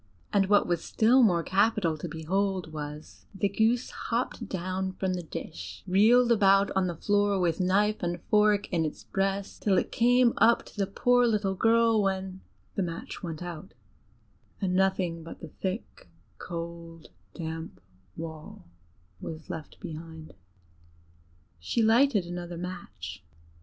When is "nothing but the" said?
14.73-15.49